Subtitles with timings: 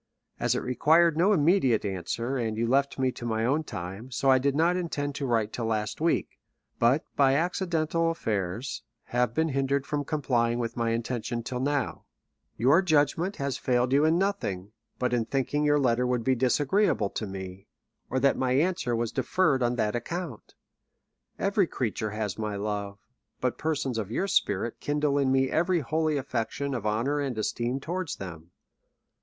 [0.39, 4.31] As it required no immediate answer, and you left me to my own time, so
[4.31, 6.39] I did not intend to write till last week;
[6.79, 8.81] but, by accidental affairs,
[9.13, 11.61] have been hindered from complying with my intention till now.
[11.77, 11.85] THE REV.
[11.85, 11.93] W.
[11.93, 12.01] LAW.
[12.01, 16.33] XXVll Your judgment has failed you in nothing, but in thinking your letter would be
[16.33, 17.67] disagreeable to me;
[18.09, 20.55] or that my answer was deferred on that account.
[21.37, 22.97] Every creature has my love;
[23.39, 27.79] but persons of your spirit kindle in me every holy affection of honour and esteem
[27.79, 28.49] towards them.